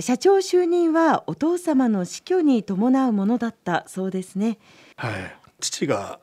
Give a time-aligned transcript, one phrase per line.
[0.00, 4.58] 社長就任はお父様の死去に伴うものだったそうですね。
[4.96, 5.12] はい。
[5.60, 6.18] 父が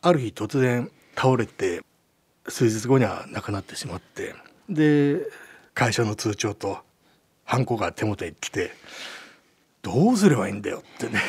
[0.00, 1.82] ある日突然倒れて
[2.48, 4.34] 数日後には亡くなってしまって
[4.70, 5.20] で
[5.74, 6.78] 会社の通帳と
[7.44, 8.70] ハンコが手元に来て
[9.82, 11.20] どうすればいいんだよってね。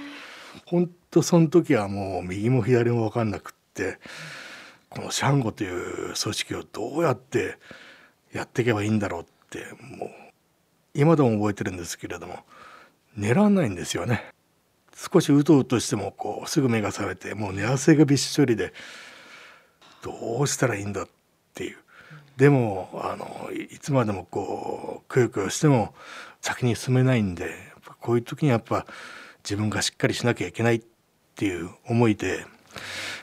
[0.64, 3.98] 本当その時はもう右も左も分かんなくって
[4.88, 7.58] このシャンゴという組織をどうやって
[8.32, 10.23] やっていけばいいんだろうってもう
[10.94, 12.40] 今でも覚えてるんですけれども
[13.16, 14.24] 寝らないんですよね。
[14.96, 18.72] 少しうとうとしてもこうすぐ目が覚めてもう寝汗がびっしょりで
[20.02, 21.08] どうしたらいいんだっ
[21.54, 21.76] ていう。
[22.36, 25.94] でもあのいつまでもこうくよくよしても
[26.40, 27.54] 先に進めないんで
[28.00, 28.86] こういう時にやっぱ
[29.44, 30.82] 自分がしっかりしなきゃいけないっ
[31.36, 32.44] ていう思いで、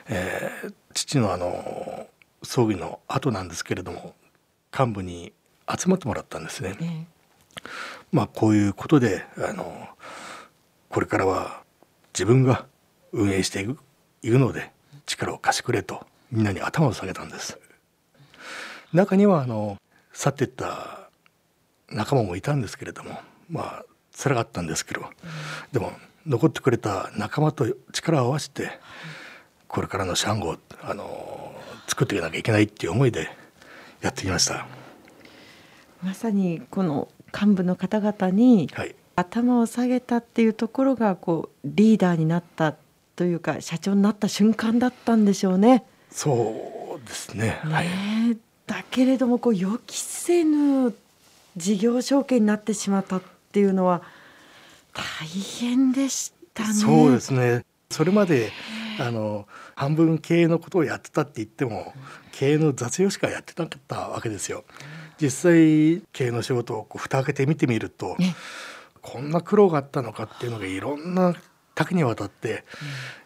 [0.08, 2.06] えー、父のあの
[2.42, 4.14] 葬儀の後なんですけれども
[4.76, 5.32] 幹部に
[5.68, 7.06] 集まってもらったんですね。
[8.12, 9.88] まあこういうことであの
[10.88, 11.62] これからは
[12.14, 12.66] 自分が
[13.12, 13.78] 運営していく
[14.22, 14.70] いくので
[15.06, 17.58] 力を貸してくれとみんなに頭を下げたんです。
[18.92, 19.76] 中にはあの
[20.12, 21.08] 去っていった
[21.90, 23.18] 仲間もいたんですけれども
[23.50, 23.84] まあ
[24.16, 25.04] 辛かったんですけど、
[25.72, 25.92] でも
[26.26, 28.70] 残ってくれた仲間と力を合わせて
[29.66, 31.54] これからのシャンゴをあの
[31.88, 33.30] 作っていかなきゃいけないっていう思いで
[34.02, 34.66] やってきました。
[36.02, 38.68] まさにこの幹部の方々に
[39.16, 42.76] 頭を下げたっていうところがこうリーダーになった
[43.16, 45.84] というか社長になった瞬間だったんでしょうね。
[46.10, 47.58] そうですね。
[47.62, 47.86] はい、
[48.66, 50.94] だけれどもこう予期せぬ
[51.56, 53.22] 事業承継になってしまったっ
[53.52, 54.02] ていうのは
[54.92, 56.74] 大変でしたね。
[56.74, 57.64] そうですね。
[57.90, 58.50] それまで
[58.98, 61.92] あの半分経営のことをやってたって言っても
[62.32, 64.64] 経営の雑用しかやってなかったわけですよ。
[65.22, 68.16] 実際経営の仕事をこう蓋開けて見てみると、
[69.00, 71.34] こんな苦労があったのかっていうのがいろんな
[71.76, 72.64] 多岐にわたって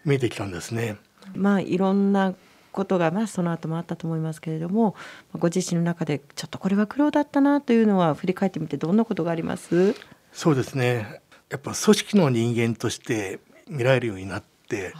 [0.05, 0.97] 見えてきたんですね。
[1.34, 2.34] まあいろんな
[2.72, 4.95] ことがまあその後もあったと思いますけれども
[5.39, 9.95] ご自身の中でちょっとこれは苦労だったなというのは振り返ってみてどんなことがあります？
[10.33, 11.23] そうですね。
[11.48, 14.92] やっぱ組織の人間として見られるようになって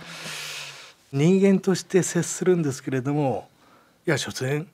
[1.13, 3.49] 人間として接するんですけれども
[4.07, 4.67] いや所詮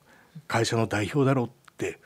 [0.46, 1.98] 会社の代表だろうって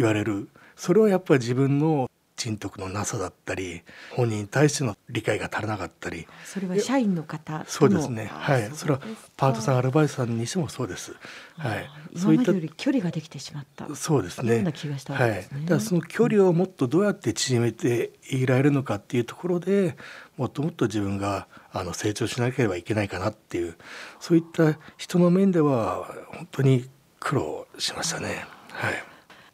[0.00, 0.48] 言われる。
[0.76, 6.26] それはやっぱり自分の人徳のなさだったり本人に対しての理解が足らなかったり。
[6.46, 8.30] それは社員の方そうですね。
[8.32, 8.70] はい。
[8.72, 9.00] それは
[9.36, 11.14] パートさんアルバイトさんにしてもそうです。
[11.58, 11.90] はい。
[12.14, 13.94] 今までより距離ができてしまった。
[13.94, 14.62] そうですね。
[14.62, 19.96] な気がしたわけですね、はい、だからその距離をもっとどうやって縮めていられるのかっていうところで
[20.38, 23.76] もっともっと自分があの成長しなければいけないかなっていう
[24.18, 26.88] そういった人の面では本当に
[27.18, 28.46] 苦労しましたね。
[28.70, 29.09] はい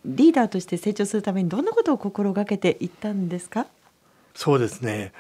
[0.07, 3.67] リーダーとして成長するためにどんなことを心がけていったんですか？
[4.35, 5.13] そうですね。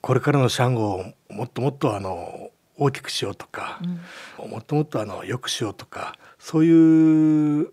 [0.00, 3.80] これからのシャンゴをもっともっとあの大きくしようとか、
[4.38, 7.72] うん、もっともっとあの良くしようとかそういう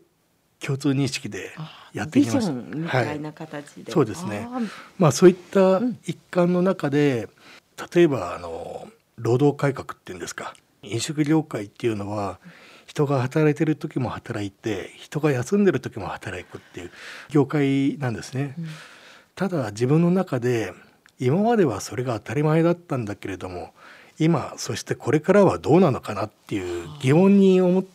[0.60, 1.52] 共通認識で
[1.94, 2.52] やってきました。
[2.52, 4.48] みたいな形で、はい、そうですね。
[4.98, 7.30] まあそういった一環の中で、
[7.78, 8.88] うん、例えばあの
[9.18, 10.56] 労働改革っていうんですか。
[10.82, 12.40] 飲食業界っていうのは
[12.96, 16.92] 人が働いてる時も働いて人が休んでる時も働くっていう
[17.30, 18.56] 業界なんですね。
[18.58, 18.68] うん、
[19.36, 20.74] ただ自分の中で
[21.20, 23.74] 今まではそれが当たり前だったんだけれども
[24.18, 27.86] 今そしてこれからはどうなのかなっていう疑問に思っ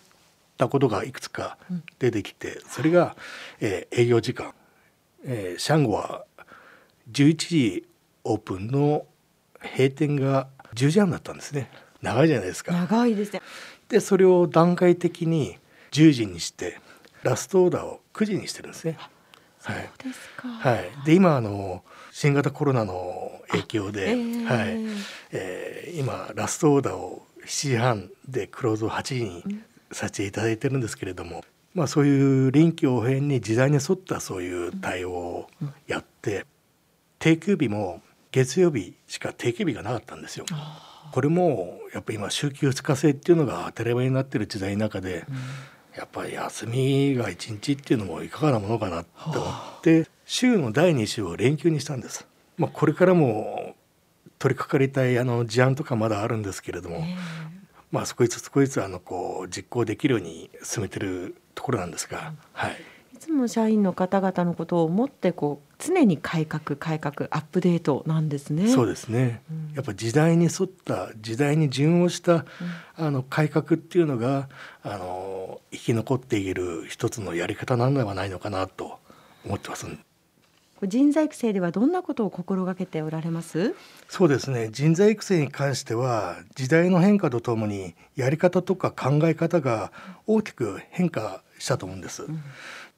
[0.58, 1.56] たことがいくつか
[1.98, 3.16] 出てきてそれが、
[3.60, 4.52] えー、営業時間、
[5.24, 6.26] えー、シャンゴは
[7.10, 7.88] 11時
[8.24, 9.06] オープンの
[9.62, 11.70] 閉店が10時半だったんですね。
[12.02, 12.72] 長いじゃないですか。
[12.72, 13.40] 長いですね
[13.90, 15.58] でそれを段階的に
[15.90, 16.78] 10時にして
[17.22, 18.96] ラストオーダーを9時にしてるんですね。
[19.62, 19.90] はい、
[20.42, 24.78] はい、で今あの新型コロナの影響で、えー、はい。
[25.32, 29.44] えー、今ラストオーダーを7時半でクローズを8時に
[29.92, 31.42] させていただいてるんですけれども、うん、
[31.74, 35.50] まあ、そういう臨機応変に時代に沿ったそういう対応を
[35.86, 36.46] やって、
[37.18, 40.46] 定休日も月曜日しか定休日がなかったんですよ。
[41.12, 52.26] これもやっぱり今週休2日制っていうのが当たり前になってる時代の中で、うん、やっぱり休みが1日っていうのもいかがなものかなと思って週の第2週を連休にしたんです。
[52.56, 53.74] まあ、これからも
[54.38, 57.16] 取り掛かりたいあの事案とかまだあるんですけれども、えー、
[57.90, 62.76] まあ少しずつ少しずつあのこう実行できるように進めてるところなんですが、うん、はい。
[63.30, 68.68] つも社員の方々のことを思ってこう常に改革改革アップデートなんですね。
[68.68, 69.40] そうですね。
[69.50, 72.44] うん、やっぱ時代に沿った時代に順応した、うん、
[72.96, 74.48] あの改革っていうのが
[74.82, 78.98] あの生き残っている一つのやり方なんではないのかなと
[79.46, 79.86] 思ってます。
[80.82, 83.74] 人材育成ではどんなことを心がけておられます？
[84.08, 89.92] そうですね人材育成に関しては時代の変化とともにやり方とか考え方が
[90.26, 92.24] 大きく変化したと思うんです。
[92.24, 92.42] うん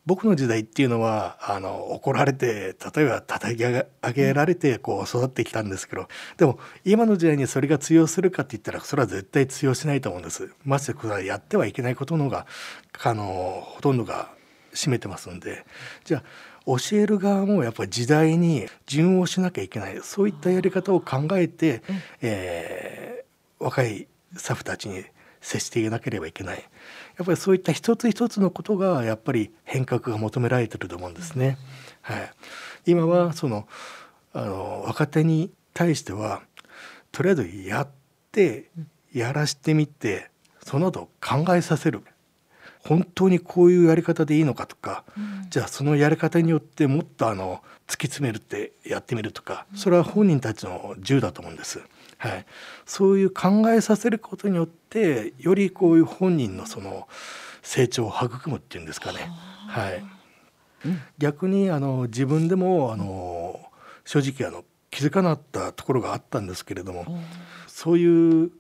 [0.05, 10.51] 僕の時代っていうのはあの怒られて例えば叩き上げられてこう育ってきたんですけどでも今の時代にそれが通用するかって言ったらそれは絶対通用しないと思うんです。
[10.65, 12.47] ましてこれはやってはいけないことのが
[13.03, 14.31] あのほとんどが
[14.75, 15.65] 占めてますんで。
[16.05, 16.23] じゃあ
[16.65, 20.01] 教える側もやっぱり時代に順応しなきゃいけない。
[20.03, 21.83] そういったやり方を考えて、
[22.21, 24.07] えー、若い
[24.37, 25.05] スタッフたちに
[25.43, 26.57] 接していかなければいけない。
[26.57, 31.59] やっぱりそういった一つ一つのことがやっぱり変革が求められてると思うんですね。
[32.01, 32.33] はい、
[32.87, 33.69] 今はその
[34.33, 36.41] あの若手に対しては
[37.11, 37.89] とりあえずやっ
[38.31, 38.71] て
[39.13, 40.31] やらしてみて
[40.65, 42.03] その後考えさせる
[42.85, 51.81] 本当にこういうやり方でいいのかとか、うん、じゃあそのやり方によってもっとあの突き詰めるってやってみるとかそれは本人たちの自由だと思うんです。
[52.23, 52.47] はい、
[52.87, 57.09] そういう考えさせることによってよりこういう本人のその
[57.63, 59.29] 成長を育むっていうんですかね。
[59.67, 60.05] はい、
[61.19, 63.61] 逆にあの自分でもあの
[64.05, 67.07] 正直あの気づかなかったところがあったんですけれども
[67.67, 68.53] そういう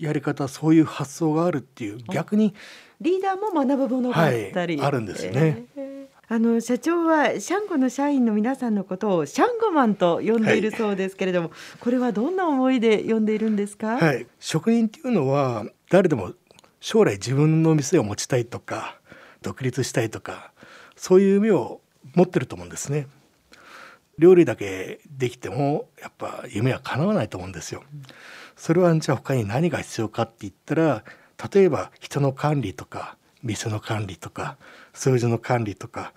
[0.00, 2.54] やり方そういう発想があるっていう逆に
[3.00, 5.66] リーダーも学ぶものがあったり、はい、あるんですね。
[6.28, 16.32] あの社長はシャンゴの社員の皆さんのことをシャンゴマンと呼んでいるそうですけれども、はい、これはどんな思いで呼んでいるんですか、はい、職人っていうのは誰でも
[16.80, 18.98] 将来自分の店を持ちたいとか
[19.40, 20.50] 独立したいとか
[20.96, 21.80] そういう夢を
[22.14, 23.06] 持ってると思うんですね。
[24.18, 27.82] 料理だけできてもやっぱ夢は叶わないと思うんですよ、
[28.56, 31.04] それはじゃあ他に何が必要かって言ったら
[31.52, 34.56] 例えば人の管理とか店の管理とか
[34.92, 36.12] 数字の管理とか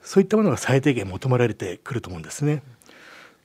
[0.00, 2.62] そういったものが最低限求められてくると思うんですね。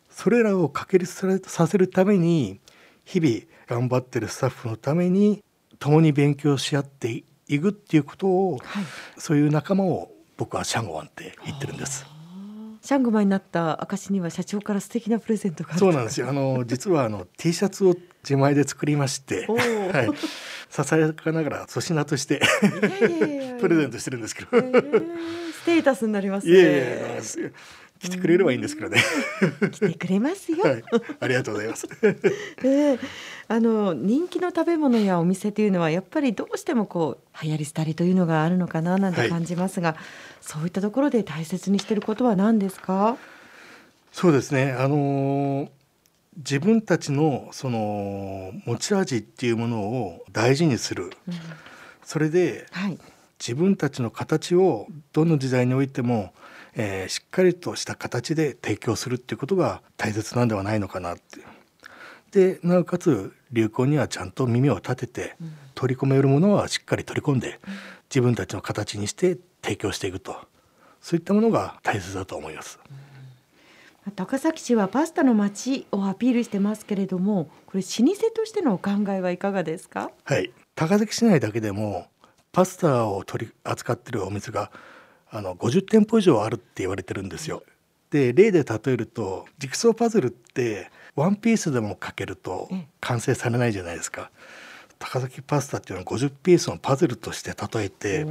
[0.09, 2.61] それらを確立させるために
[3.03, 5.43] 日々頑張ってるスタッフのために
[5.79, 8.85] 共に勉強し合っていくっていうことを、はい、
[9.17, 12.05] そういう仲間を僕はシャンゴワンって言ってるんです。
[12.85, 16.29] シャンゴマンになった証には社長から素敵なプレゼントがそうなんですよ。
[16.29, 20.09] あの実はあの T シャツを自前で作りまして、はい、
[20.69, 22.41] ささやかながら粗品として
[23.59, 27.21] プレゼントしてるんですけど、えー、ステータスになります、ね、いやいや
[28.05, 29.01] 来てくれればいいんですけどね。
[29.71, 30.63] 来てくれますよ。
[30.63, 30.83] はい、
[31.19, 31.87] ありがとうございます。
[32.63, 32.99] えー、
[33.47, 39.97] あの人気の食べ物やお店というのはやっぱりどうしてもこう流行り廃りというのがあるのかななんて感じますが、はい、
[40.41, 43.17] そういったところで大切にしていることは何ですか？
[44.11, 44.71] そうですね。
[44.71, 45.69] あのー
[46.37, 51.33] 自分たちのその持ち味っていうものを大事にする、うん、
[52.03, 52.99] それで、はい、
[53.39, 56.33] 自分たちの形をどの時代においても、
[56.75, 61.39] えー、しっかりとした形で提供するっていうことが大切なんではないのかなって。
[62.31, 67.73] でなおかつ流行にはちゃんと耳を立てて、うん、取り込めるものはしっかり取り込んで、うん、
[68.09, 70.35] 自分たちの形にして提供していくと。
[71.01, 72.79] そういったものが大切だと思います。
[74.15, 80.11] 高崎市はパスタの町をアピールしてますけれどもこれ老舗としてのお考えはいかがですか？
[80.25, 80.51] はい。
[80.75, 82.07] 高崎市内だけでも
[82.51, 84.71] パスタを取り扱ってるお店が
[85.35, 87.61] あの50店舗以上あるって言われてるんですよ。
[88.09, 92.69] で例で例えるとジグソーパズルってワンピースでもかけると
[93.01, 94.31] 完成されないじゃないですか。
[94.97, 98.25] 高崎パスタっていうのは50ピースのパズルとして例えて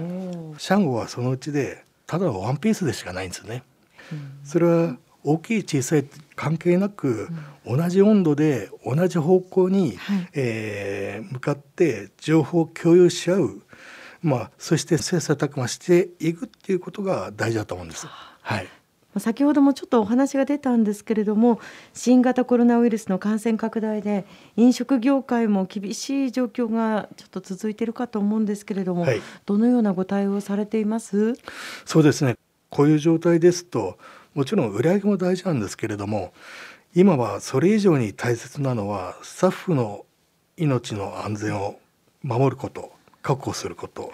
[0.57, 3.63] シャンゴはそのうちでただのワンピースでしかないんですよね。
[4.43, 6.07] それは大きい小さい
[6.37, 7.29] 関係なく、
[7.67, 13.63] 同じ温度で同じ方向に、はい、えー、向かって情報を共有し合う、
[14.25, 18.07] まあ、そして切磋琢磨していくっていうことが大事だと思うんです。
[18.07, 18.67] はい。
[19.19, 21.61] 先ほどもちょっとお話が出たんですけれども
[21.93, 24.27] 新型コロナウイルスの感染拡大で
[24.57, 31.35] 飲食業界も厳しい状況がちょっと続いているかと思うんですけれども、はい、どのようなご対応されています？
[31.85, 32.37] そうですね。
[32.71, 33.99] こういう状態ですと
[34.35, 36.33] もちろん売り上げも大事なんですけれども
[36.93, 40.07] 今はそれ以上に大切なのはスタッフの
[40.57, 41.79] 命の安全を
[42.25, 42.91] 守ること
[43.25, 44.13] 確保すること。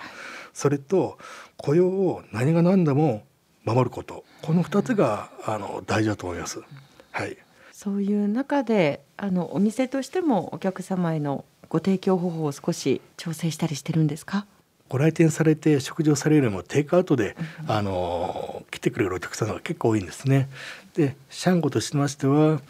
[0.55, 1.19] それと
[1.59, 3.25] 雇用を何が何でも
[3.65, 4.25] 守ること。
[4.41, 6.63] この2つがあの大事だと思います。
[7.11, 7.37] はい、
[7.73, 14.47] そういう中であのお店としてもお客様へのご提供方法を少し調整したりしてるんですか？
[14.89, 20.49] ご来店されて食事をされるよりもテイクアウトで、うん、あの来てくれるお客さんが結構多いんですね。
[20.95, 22.61] でシャンゴとしましては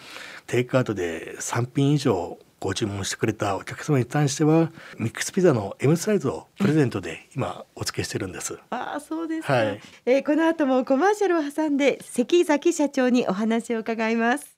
[0.47, 8.59] テイクアウトで3品以上ご注文してくれたお客様に対してはミックスピザの M サイズをプレゼントで今お付けしてるんです。
[8.69, 14.57] ああそうですはい、えー、この後もコマーシャルを挟んで関崎社長にお話を伺います。